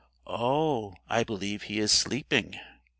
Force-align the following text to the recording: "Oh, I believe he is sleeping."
"Oh, 0.25 0.95
I 1.07 1.23
believe 1.23 1.61
he 1.61 1.77
is 1.77 1.91
sleeping." 1.91 2.59